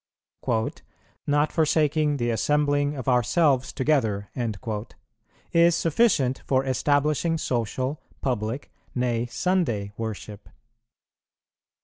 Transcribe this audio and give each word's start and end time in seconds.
"Not 1.27 1.51
forsaking 1.51 2.17
the 2.17 2.31
assembling 2.31 2.95
of 2.95 3.07
ourselves 3.07 3.71
together" 3.71 4.31
is 5.51 5.75
sufficient 5.75 6.41
for 6.47 6.65
establishing 6.65 7.37
social, 7.37 8.01
public, 8.19 8.71
nay, 8.95 9.27
Sunday 9.27 9.91
worship. 9.97 10.49